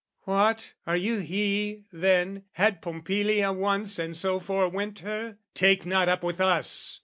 [0.21, 5.37] "What, you are he, then, had Pompilia once "And so forwent her?
[5.53, 6.99] Take not up with us!"